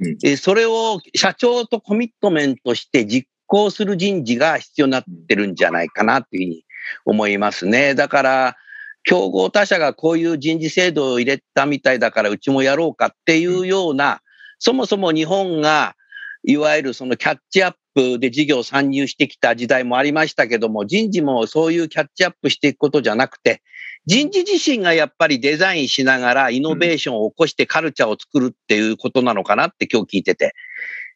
[0.00, 6.64] うん、えそれを社長とコミットメントして実行する人事が必要になってるんじゃないかなっていうふうに
[7.04, 7.94] 思いますね。
[7.94, 8.56] だから、
[9.04, 14.22] 競合他社がこういう人事制度を入れたみたいだからうちもやろうかっていうような、
[14.58, 15.94] そもそも日本が
[16.42, 23.62] いわゆるそのキャッチアップで事業参入してきた時代もありましたけども、人事もそういうキャッチアップしていくことじゃなくて、
[24.06, 30.54] 人事自身がやっぱりデザインしながらイノベーションを起こしてカルチャーを作るっていうことなのかなって今日聞いてて、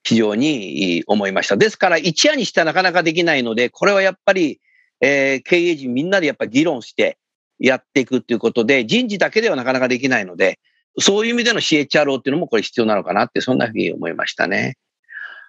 [0.05, 1.57] 非常に思いました。
[1.57, 4.61] ですから一夜にしてはなかなかできないので、これはやっぱり、
[5.01, 7.19] えー、経営陣みんなでやっぱり議論して
[7.59, 10.59] やっていくっていうことで、人事だけではなかなかできないので、
[11.01, 14.77] そういう意味での CHRO っていうのもこれ必要なのかなって、そんなふうに思いましたね。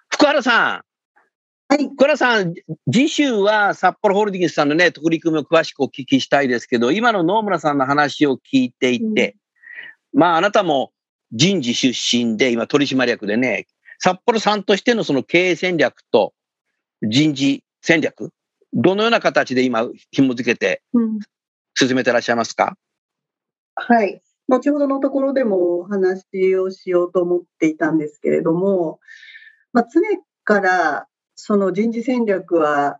[0.08, 0.89] 福原さん。
[1.70, 1.84] はい。
[1.84, 2.52] 福原さん、
[2.92, 9.36] 次週は札幌ホールディングスさんのね、取り組みを詳しくお聞きしたいですけど、今の野村さんの話を聞いていて、
[10.12, 10.90] うん、まあ、あなたも
[11.30, 13.68] 人事出身で、今取締役でね、
[14.00, 16.34] 札幌さんとしてのその経営戦略と
[17.02, 18.32] 人事戦略、
[18.72, 20.82] どのような形で今紐付けて
[21.76, 22.76] 進めてらっしゃいますか、
[23.88, 24.20] うん、はい。
[24.48, 26.24] 後ほどのところでもお話
[26.56, 28.98] をしようと思っていたんですけれども、
[29.72, 30.00] まあ、常
[30.42, 31.06] から
[31.42, 32.98] その人事戦略は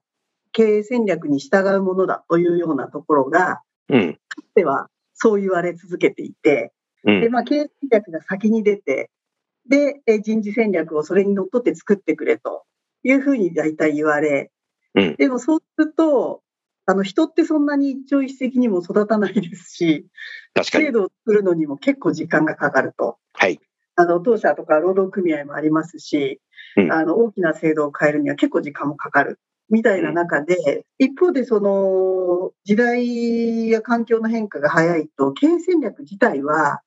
[0.52, 6.72] 経営戦略に従うものだというようなところが、うん、かつてはそう言われ続けていて、
[7.04, 9.10] うん、でまあ、経営戦略が先に出て、
[9.68, 12.64] で、人事戦略をそれにのっとって作ってくれと
[13.04, 14.50] いうふうに大体言われ、
[14.94, 16.42] うん、でもそうすると、
[16.86, 20.06] あの人ってそんなに一朝一夕にも育たないですし、
[20.62, 23.18] 制度を作るのにも結構時間がかかると。
[23.34, 23.60] はい。
[23.96, 26.49] あの当社とか労働組合もありますし、うん、
[26.90, 30.56] あの大きな制度を変えるには結構時間もかかるみたいな中で、
[30.98, 36.80] うん、一方でその時代や環境の変化が早いと経営戦略自体は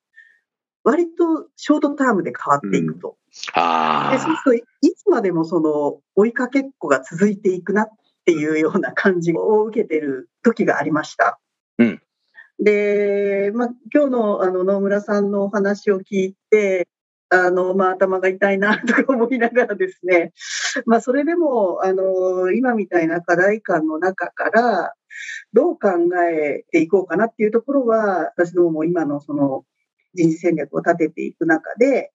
[0.83, 3.15] 割とショートタームで変わっていくと。
[3.55, 7.89] うん、あでそうするといつまでもその追いかけっこが続いていくなっ
[8.25, 11.39] ていうような感じを受けてる時がありました。
[11.77, 12.01] うん。
[12.59, 16.87] で、まあ、今日のあの野村さんのお話を聞いて、
[17.33, 20.33] あの、まあ、頭が痛いなとか思いながらですね、
[20.85, 24.93] まあ、それでも、あの、今みたいな課題感の中から、
[25.51, 25.89] どう考
[26.31, 29.65] えていこうかなっていうところは、私どもも今のその
[30.13, 32.11] 人事戦略を立てていく中で、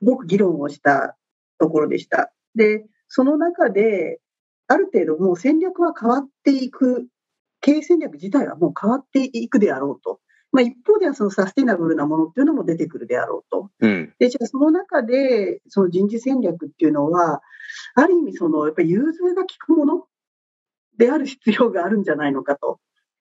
[0.00, 1.16] すごく議論をした
[1.58, 2.32] ところでした。
[2.56, 4.20] で、その中で、
[4.66, 7.06] ある程度もう戦略は変わっていく、
[7.60, 10.20] 経営戦略自体はもう変わっていくであろうと。
[10.52, 13.70] まあ、一方ではそのサステナブルなものっていうのも出てくるであろうと。
[13.80, 17.42] うん、で、じゃあその中で、その人事戦略っていうのは、
[17.94, 20.04] ある意味その、やっぱり融通が利くもの
[20.96, 22.80] である必要があるんじゃないのかと。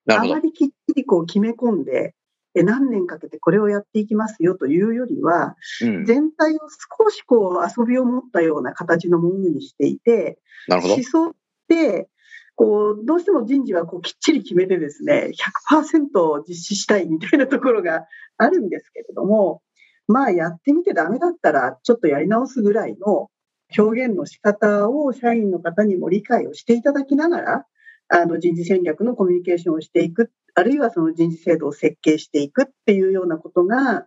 [0.09, 2.15] あまりきっちりこう決め込んで、
[2.55, 6.05] え何年かけてこれをやっていきますよというよりは、うん。
[6.05, 6.59] 全体を
[7.03, 11.03] 少しこう遊びを持ったような形のものにしていて、思。
[11.03, 11.33] 想っ
[11.67, 12.09] て、
[12.57, 15.29] こう、どうしても人事はこうきっちり決めてですね、
[15.71, 18.05] 100%実施したいみたいなところが
[18.37, 19.61] あるんですけれども、
[20.07, 23.29] まあやってみてダメだったらちょっとやり直すぐらいの
[23.77, 27.65] 表現の仕方を社員の方にも理解をしていただきながら、
[28.09, 34.05] あの人事戦略のコミュニケーションをしていく、あるいはその人事制度を設計していくっていうようなことが、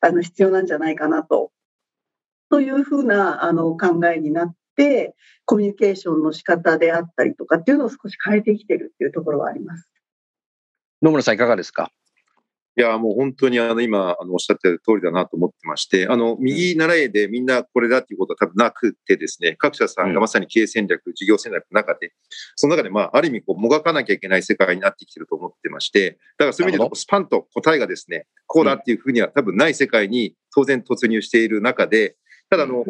[0.00, 1.50] あの必要なんじゃないかなと。
[2.48, 4.59] というふうなあの考えになって、
[5.44, 9.90] コミュニケーションの仕方であったりとかっていうのを少し変えてきてるっていうところはあります。
[11.02, 11.90] 野村さんいかがですか？
[12.76, 22.12] いや、もう本当にあの今あのおっしゃってる通りだなと思ってまして、あの右習いでみんなこれだっていうことは多分なくてですね、各社さんがまさに経営戦略、事業戦略の中で、
[22.54, 32.16] その中でまあある意味こうもがかなきゃいけない世界になってきてると思ってまして、だからそういう意味でスパンと答えがですね、こうだっていうふうには多分ない世界に当然突入している中で、
[32.50, 32.84] ただあの、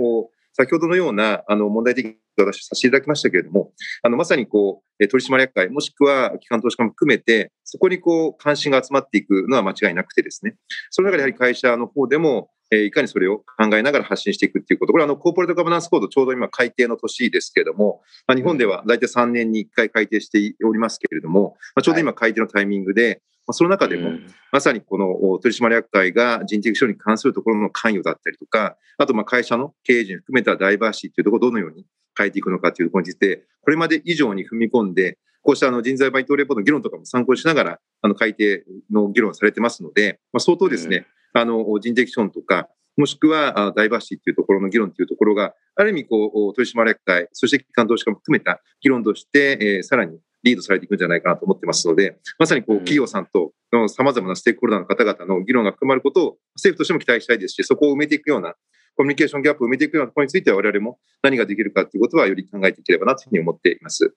[0.53, 10.57] 先ほどのようなあの問題的な話させていただきましたけれども、あのまさにこう取締役会、もしくは機関投資家も含めて、そこにこう関心が集まっていくのは間違いなくてですね、
[10.91, 24.13] その中でやはり会社の方でも、えいかにそれを考えながら発信していくっていうこと、これあのコーポレートガバナンスコード、ちょうど今改定の年ですけれども、まあ、日本では大体3年に1回改定しておりますけれども、まあ、ちょうど今改定のタイミングで、まあ、その中でも、
[24.53, 31.85] まさにこのお取締役会が人的処理に関するところの関与だったりとか、あとまあ会社の経営陣含めたダイバーシティというところをどのように
[32.17, 53.53] 変えていくのかというところについて、これまで以上に踏み込んで、こうしたあの人材バイトレポートの議論とかも参考にしながら、あの改定の議論をされてますので、まあ、相当ですね、あの人的資本とか、もしくはあダイバーシティというところの議論というところが、ある意味こう、取締役会、そして機関投資家も含めた議論として、えーさらにリードされていくんじゃないかなと思ってますので、まさにこううん企業さんと
[53.89, 58.55] さまざまなステークホルダーの方々の議論が含まれることを政府としても期待したいですし、そこを埋めていくような、
[58.97, 64.15] コミュニケーションギャップを埋めていくようなところについては、我々も何ができるかということはより考えていければなというふうに思っています。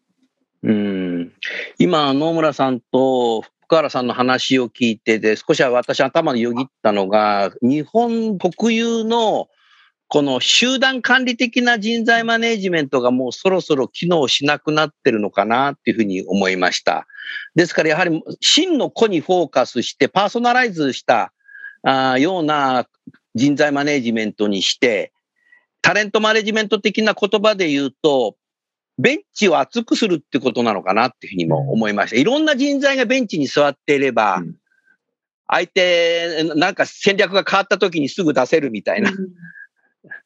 [0.64, 1.34] うん
[1.78, 9.48] 今、野村さんと福原さんの話を聞いてて、少しは私頭によぎったのが、日本特有の
[10.14, 17.08] この集団管理的な人材マネジメントがもうそろそろ機能しなくなってるのかなっていうふうに思いました。
[17.56, 21.34] ですからやはり真の個にフォーカスしてパーソナライズした
[21.82, 22.86] あーような
[23.34, 25.14] 人材マネジメントにして、
[25.82, 28.36] タレントマネジメント的な言葉で言うと、
[29.00, 32.18] ベンチを厚くするってことなのかなっていうふうにも思いました。
[32.18, 34.58] いろんな人材がベンチに座っていれば、うん
[35.46, 39.12] 相手、なんか戦略が変わった時にすぐ出せるみたいな、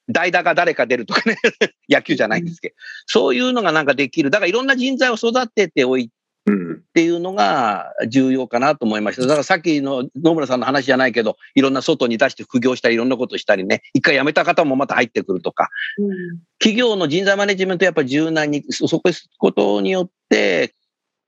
[0.10, 1.38] 代打が誰か出るとかね、
[1.90, 4.30] 野球じゃないんですけど、そういうのがなんかできる。
[4.30, 6.12] だからいろんな人材を育てておい
[6.48, 6.74] うん。
[6.76, 9.22] っていうのが重要かなと思いました。
[9.24, 15.70] だからさっきの野村さんの話じゃないけど、いろんな外に出して副業したり、いろんなことしたりね、一回辞めた方もまた入ってくるとか、
[16.58, 20.74] 企業の人材マネジメントやっぱり柔軟に、そそこすることによって、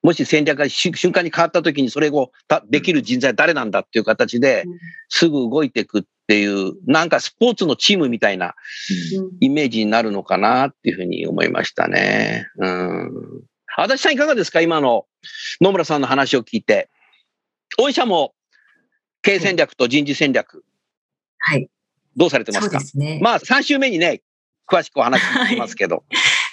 [0.01, 8.53] もし戦略がし瞬間に変わった時にそれをたできる人材は誰なんだっていう形でうんすぐ動いていくっていう、なんかスポーツのチームみたいな
[9.39, 12.45] イメージになるのかなっていうふうに思いましたね。
[12.59, 13.09] うん。
[13.75, 14.61] 足立さんいかがですか？
[14.61, 15.07] 今の
[15.59, 16.89] 野村さんの話を聞いて。
[17.79, 18.33] 御社も
[19.23, 20.63] 経営戦略と人事戦略、
[21.39, 21.67] はい。
[22.15, 23.19] どうされてまそうすかですね。
[23.23, 24.21] まあ3週目にね、
[24.67, 26.03] 詳しくお話聞きますけど。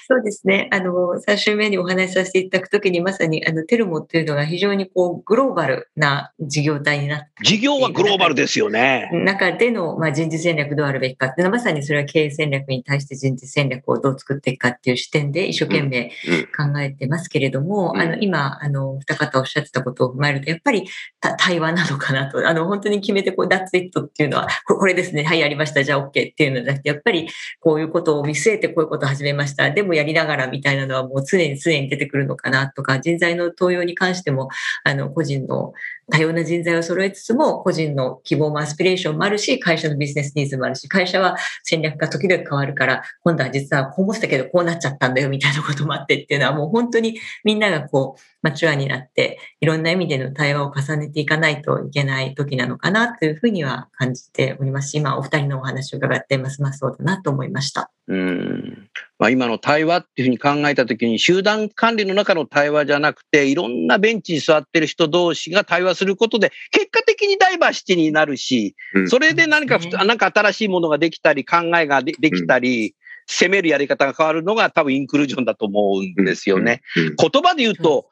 [0.09, 0.69] そうですね。
[0.71, 0.93] あの、
[1.27, 9.11] 3週目にお話しさせていただくときに、まさに、あの、テルモっていうのが非常にこう、グローバルな事業体になって事業はグローバルですよね。
[9.13, 16.11] 中での、まあ、人事戦略どうあるべきかっていうのは、まさにそれは経営戦略に対して人事戦略をどう作っていくかっていう視点で一生懸命
[16.57, 18.01] 考えてますけれども、うん。
[18.01, 20.87] あの、今、あの、二方おっしゃってたことを踏まえると、やっぱり
[21.21, 27.29] た対話なのかなと、あの、本当に決めて、こう、that's it っていうのは、ここれですね、はい、やりました、じゃあ OK っていうのじゃなくて、やっぱり
[27.61, 34.49] こういうことを見据えてこういうことを始めました、でもやりながらみたいなのはもう常に常に出てくるのかなとか、人材の登用に関しても、
[34.85, 35.73] あの、個人の
[36.11, 54.91] 多様な人材を揃えつつも、個人の希望もアスピレーションもあるし、会社のビジネスニーズもあるし、会社は戦略が時々変わるから、今度は実はこう思ってたけど、こうなっちゃったんだよ、みたいなこともあってっていうのは、もう本当にみんながこう、マチュアになって、いろんな意味での対話を重ねていかないといけない時なのかなというふうには感じております。
[54.91, 56.63] し、今お二人のお話を伺ってます。
[56.63, 57.91] ますそうだなと思いました。
[58.09, 58.89] うん。
[59.19, 72.95] まあ、今の対話っていうふうに考えたときに、集団管理の中の対話じゃなくて、いろんなベンチに座ってる人同士が対話することで、結果的にダイバーシティになるし、うんそれで何かなんか新しいものができたり、考えがでできたり、
[73.29, 76.83] 攻めるやり方が変わるのが多分インクルージョンだと思うんですよね。
[76.97, 77.17] うん。
[77.17, 78.09] 言葉で言うと、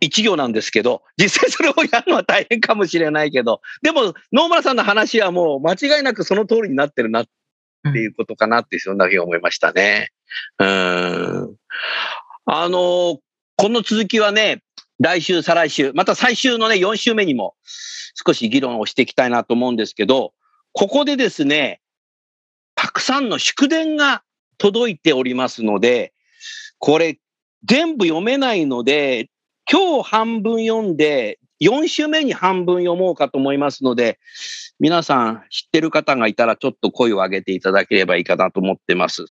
[0.00, 7.26] 一行なんですけど、実際それをやるのは大変かもしれないけど、でも野村さんの話はもう間違いなくその通りになってるなっ
[7.92, 10.10] ていうことかなって、そんなふうに思いましたね。
[10.58, 11.56] うん。
[12.46, 13.18] あの、
[13.56, 14.62] この続きはね、
[14.98, 17.54] 来週、再来週、また最終のね、4週目にも
[18.26, 20.32] 少し議論をしていきたいなと思うんですけど、
[20.72, 21.80] ここでですね、
[22.74, 24.22] たくさんの祝電が
[24.58, 26.12] 届いておりますので、
[26.78, 27.18] これ
[27.64, 29.28] 全部読めないので、
[29.70, 34.18] 今日半分読んで、4週目に半分読もうかと思いますので、
[34.78, 39.26] 皆さん知ってる方がいたらちょっと声を上げていただければいいかなと思ってます。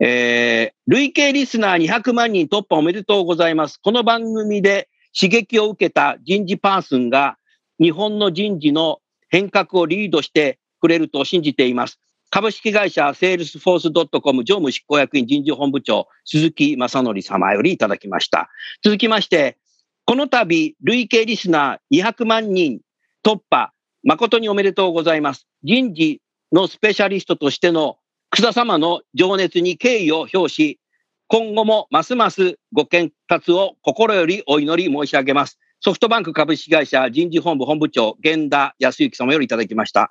[0.00, 3.80] えー、累計リスナー200万人突破おめでとうございます。
[3.82, 4.88] この番組で
[5.18, 7.36] 刺激を受けた人事パーソンが
[7.80, 11.98] 日本の人事の変革をリードしてくれると信じています。
[12.30, 18.50] 株式会社セールスフォースドットコム常務執行役員人事本部長鈴木正則様よりいただきました。
[18.84, 19.56] 続きまして、
[20.04, 22.80] この度累計リスナー200万人
[23.24, 23.72] 突破
[24.04, 25.48] 誠におめでとうございます。
[25.64, 26.22] 人事
[26.52, 27.98] のスペシャリストとしての
[28.30, 30.80] 楠田様の情熱に敬意を表し、
[31.28, 35.58] 今後もますますご健勝を心よりお祈り申し上げます。
[35.80, 40.10] ソフトバンク株式会社人事本部本部長、源田康之様よりいただきました。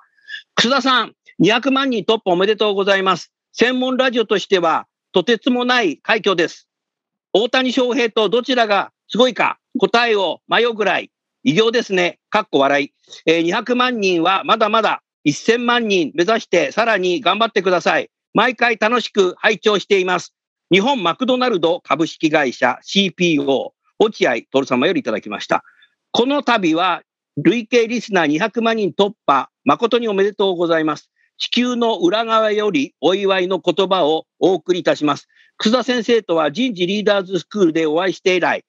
[0.56, 1.12] 楠田さん、
[1.42, 3.32] 200万人突破おめでとうございます。
[3.52, 6.68] 専門ラジオとしては、とてつもない快挙です。
[7.32, 11.10] 大谷翔平とどちらがすごいか、答えを迷うぐらい、
[11.44, 12.18] 偉業ですね。
[12.30, 12.92] かっこ笑い。
[13.26, 18.10] えー200万人はまだまだ1000万人目指してさらに頑張ってください。
[18.34, 20.34] 毎回楽しく拝聴しています。
[20.70, 25.64] 日本マクドナルド株式会社 CPO 落合徹様よりいただきました。
[26.12, 27.02] この度は
[27.36, 31.10] 累計リスナー200万人突破誠におめでとうございます。
[31.38, 35.28] 地球の裏側よりお祝いの言葉をお送りいたします。
[35.56, 38.64] 楠田先生とは人事リーダーズスクールでお会いして以来、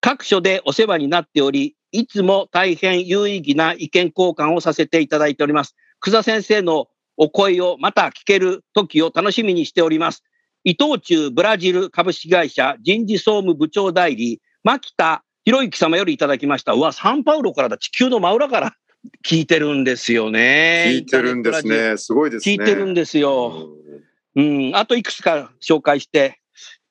[0.00, 5.76] 各所でお世話になっており、いつも大変有意義な意見交換をさせていただいております。
[6.02, 10.24] 楠田先生のお声をまた聞ける時を楽しみにしております。
[10.64, 16.72] 伊藤忠ブラジル株式会社人事総務部長代理、牧田博之様よりいただきました。
[16.72, 17.78] うわ、サンパウロからだ。
[17.78, 18.74] 地球の真裏から
[19.24, 20.86] 聞いてるんですよね。
[20.88, 21.96] 聞いてるんですね。
[21.96, 22.56] すごいですね。
[22.56, 23.68] 聞いてるんですよ。
[24.34, 26.40] うん、あといくつか紹介して、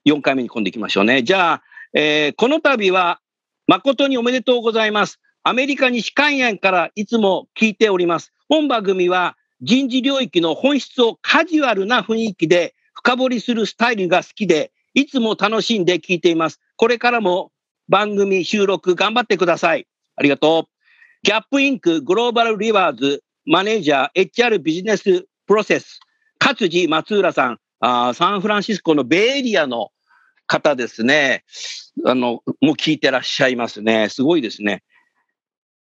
[0.06, 1.22] 4回目に今度行きましょうね。
[1.24, 3.20] じゃあ、えーこの度は
[3.68, 5.20] 誠におめでとうございます。
[5.44, 8.32] アメリカ西海岸からいつも聞いております。
[8.52, 16.60] 本番組は人事領域の本質をカジュアルな雰囲気で深掘りするスタイルが好きで、いつも楽しんで聞いています。
[16.76, 17.54] これからも
[17.88, 19.88] 番組収録頑張ってください。
[20.18, 20.70] ありがとう。
[21.24, 26.02] ギャップインクグローバルリバーズマネージャー HR ビジネスプロセス
[26.38, 29.92] 勝地松浦さん、あサンフランシスコのベイエリアの
[30.46, 31.46] 方ですね。
[32.06, 34.10] あの、もう聞いてらっしゃいますね。
[34.10, 34.84] すごいですね。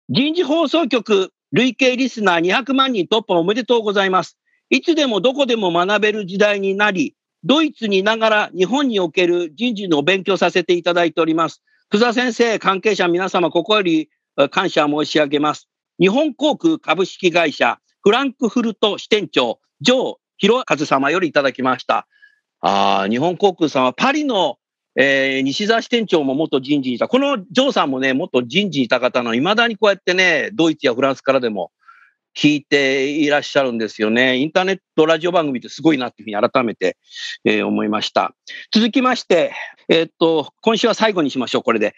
[0.09, 4.37] 人事放送局累計リスナー200万人突破おめでとうございます。
[4.71, 11.63] いつでもどこでも学べる時代になり、ドイツにいながら日本における人事の勉強させていただいております。
[11.93, 14.11] 久田先生、関係者皆様、ここより
[14.51, 15.69] 感謝申し上げます。
[16.01, 22.09] 日本航空株式会社フランクフルト支店長、ジョー博和様よりいただきました。
[22.63, 24.59] あ日本航空さんはパリの、
[24.97, 27.09] えー西澤支店長も元人事にいた。
[27.09, 31.73] このジョーさんもね、元人事にいた方の、未だにこうやってね、ドイツやフランスからでも
[32.37, 34.39] 聞いていらっしゃるんですよね。
[34.39, 36.97] インターネットラジオ番組ってすごいなっていうふうに改めて、
[37.45, 38.35] えー思いました。
[38.73, 39.53] 続きまして、
[39.89, 41.95] えーっと、今週は最後にしましょう、これで。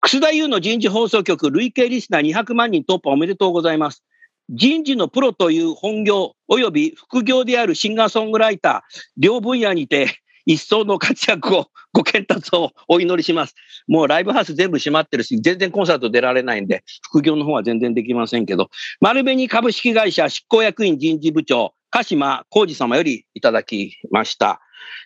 [0.00, 4.04] 楠田優の人事放送局累計リスナー200万人突破おめでとうございます。
[4.50, 13.54] 人事のプロという本業及び副業であるシンガーソングライター、両分野にて一層の活躍を ご健達をお祈りします。
[13.86, 18.68] もうライブハウス全部閉まってるし、全然コンサート出られないんで、副業の方は全然できませんけど、
[19.00, 24.60] 丸紅株式会社執行役員人事部長、鹿島浩二様よりいただきました。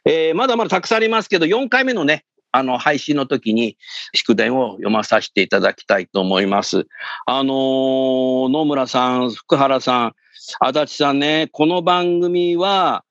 [0.05, 3.77] えーまだまだたくさんありますけど、4回目のね、あの、配信の時に、
[4.15, 6.87] 祝電を読まさせていただきたいと思います。
[7.27, 10.13] あのー野村さん、福原さん、
[10.61, 13.05] 足立さんね、この番組は、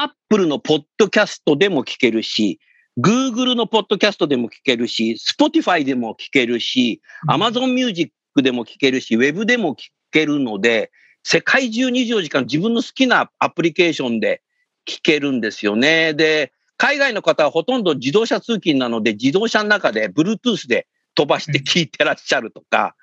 [0.00, 2.60] アップルのポッドキャストでも聞けるし、
[3.00, 10.92] Google のポッドキャストでも聞けるし、Spotify でも聞けるし、Amazon Music でも聞けるし、ウェブでも聞けるので、
[11.24, 14.40] 世界中24時間自分の好きなアプリケーションで
[14.88, 16.14] 聞けるんですよね。
[16.14, 20.86] で、海外の方はほとんど自動車通勤なので、自動車の中で Bluetooth で
[21.16, 22.94] 飛ばして聞いてらっしゃるとか、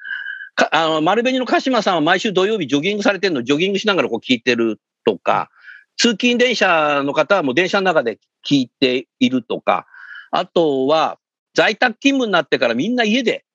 [0.56, 5.50] かあの丸紅の鹿島さんは毎週土曜日ジョギングされてるの、ジョギングしながらこう聞いてるとか、
[5.98, 9.88] 通勤電車の方はもう電車の中で聞いているとか、
[10.32, 11.20] あとは、
[11.54, 13.46] 在宅勤務になってからみんな家で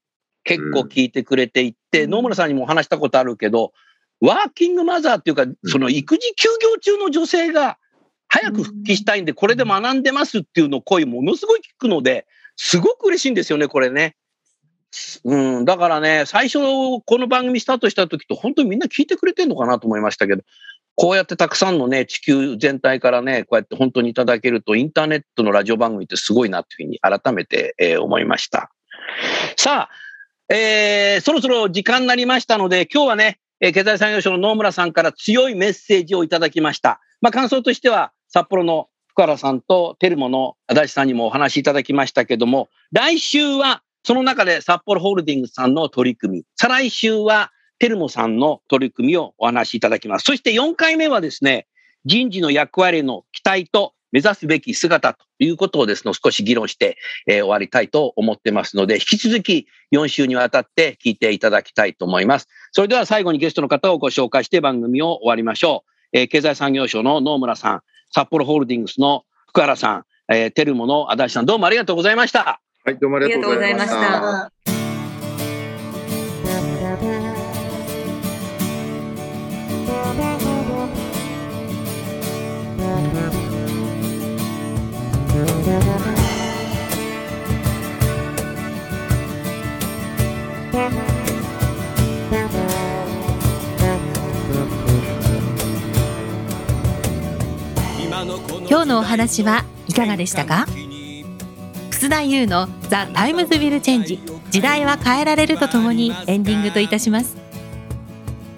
[0.44, 2.10] 結構聞いてくれていって、うん。
[2.10, 3.72] 野村さんにもお話したことあるけど、
[4.20, 7.78] ワーキングマザーっていうか、その育児休業中の女性が
[8.28, 12.26] 早く復帰したいんで、これで学んでますっていうの声ものすごい聞くので、
[12.56, 14.16] すごく嬉しいんですよね、これね。
[15.24, 20.42] うん、だからね、最初、この番組スタートした時と、本当にみんな聞いてくれてるのかなと思いましたけど、
[21.00, 28.70] こうやってたくさんのね、地球全体からね、こうやって本当にいただけると、インターネットのラジオ番組ってすごいなというふうに改めて、えー思いました。
[29.56, 37.00] さあ、えーそろそろ時間になりましたので、今日はね、えー経済産業省の野村さんから強いメッセージをいただきました。
[37.22, 50.24] まあ、感想としては、札幌の福原さんとテルモの足立さんにもお話しいただきましたけども、来週はその中で札幌ホールディングスさんの取り組み、再来週はテルモさんの取り組みをお話しいただきます。
[50.24, 51.66] そして4回目はですね、
[52.04, 62.48] 人事の役割の期待と目指すべき姿ということをですね、少し議論して、えー終わりたいと思ってますので、引き続き4週にわたって聞いていただきたいと思います。
[62.72, 66.18] それでは最後にゲストの方をご紹介して番組を終わりましょう。
[66.18, 72.60] えー経済産業省の野村さん、札幌ホールディングスの福原さん、えーテルモの足立さん、どうもありがとうございました。
[72.84, 74.69] はい、どうもありがとうございましありがとうございまた
[90.72, 90.88] 今
[98.82, 100.66] 日のお話はいかがでしたか？
[101.90, 104.20] 楠田優の「The Times Will Change。
[104.50, 107.36] 時代は変えられる」とともにエンディングといたします。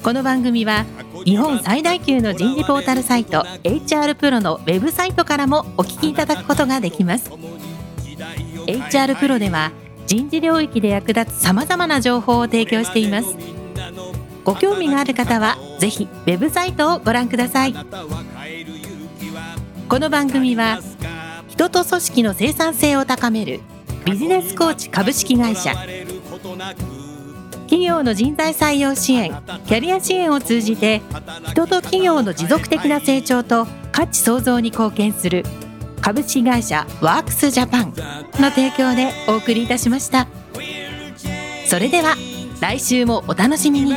[0.03, 0.85] この番組は
[1.25, 7.31] 日本最大級の人事ポータルサイト HR プロのウェブサイトからもお聞きいただくことができます。
[8.67, 9.71] HR プロでは
[10.13, 13.35] 人事領域で役立つさまざまな情報を提供しています。
[14.45, 17.73] ご興味がある方はぜひウェブサイトをご覧ください。
[19.89, 20.81] この番組は
[21.49, 23.61] 人と組織の生産性を高める
[24.05, 25.73] ビジネスコーチ株式会社。
[27.65, 29.31] 企業の人材採用支援
[29.65, 31.01] キャリア支援を通じて
[31.47, 35.47] 人と企業の持続的な成長と価値創造に貢献する
[36.03, 37.95] 株式会社ワークスジャパン
[38.41, 40.27] の提供でお送りいたしました。
[41.67, 42.17] それでは
[42.61, 43.95] 来週もお楽しみに。